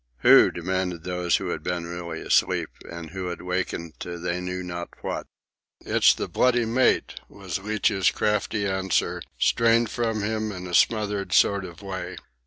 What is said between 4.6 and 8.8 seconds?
not what. "It's the bloody mate!" was Leach's crafty